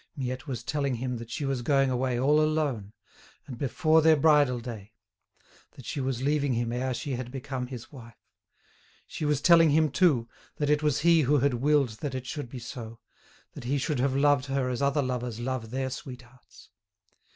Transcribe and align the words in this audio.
Miette 0.15 0.47
was 0.47 0.63
telling 0.63 0.95
him 0.95 1.17
that 1.17 1.29
she 1.29 1.45
was 1.45 1.61
going 1.61 1.91
away 1.91 2.19
all 2.19 2.41
alone, 2.41 2.91
and 3.45 3.59
before 3.59 4.01
their 4.01 4.15
bridal 4.17 4.59
day; 4.59 4.93
that 5.73 5.85
she 5.85 6.01
was 6.01 6.23
leaving 6.23 6.53
him 6.53 6.71
ere 6.73 6.91
she 6.91 7.11
had 7.11 7.29
become 7.29 7.67
his 7.67 7.91
wife. 7.91 8.17
She 9.05 9.25
was 9.25 9.41
telling 9.41 9.69
him, 9.69 9.91
too, 9.91 10.27
that 10.55 10.71
it 10.71 10.81
was 10.81 11.01
he 11.01 11.21
who 11.21 11.37
had 11.37 11.53
willed 11.53 11.99
that 12.01 12.15
it 12.15 12.25
should 12.25 12.49
be 12.49 12.57
so, 12.57 12.99
that 13.53 13.65
he 13.65 13.77
should 13.77 13.99
have 13.99 14.15
loved 14.15 14.47
her 14.47 14.69
as 14.71 14.81
other 14.81 15.03
lovers 15.03 15.39
love 15.39 15.69
their 15.69 15.91
sweethearts. 15.91 16.71